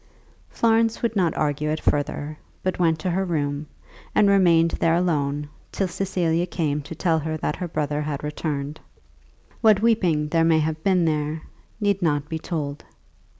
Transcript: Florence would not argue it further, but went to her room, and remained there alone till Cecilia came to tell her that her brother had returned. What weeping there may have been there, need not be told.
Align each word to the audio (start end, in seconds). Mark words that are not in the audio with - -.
Florence 0.49 1.03
would 1.03 1.15
not 1.15 1.37
argue 1.37 1.69
it 1.69 1.79
further, 1.79 2.35
but 2.63 2.79
went 2.79 2.97
to 2.97 3.11
her 3.11 3.23
room, 3.23 3.67
and 4.15 4.27
remained 4.29 4.71
there 4.71 4.95
alone 4.95 5.47
till 5.71 5.87
Cecilia 5.87 6.47
came 6.47 6.81
to 6.81 6.95
tell 6.95 7.19
her 7.19 7.37
that 7.37 7.57
her 7.57 7.67
brother 7.67 8.01
had 8.01 8.23
returned. 8.23 8.79
What 9.61 9.83
weeping 9.83 10.29
there 10.29 10.43
may 10.43 10.57
have 10.57 10.83
been 10.83 11.05
there, 11.05 11.43
need 11.79 12.01
not 12.01 12.29
be 12.29 12.39
told. 12.39 12.83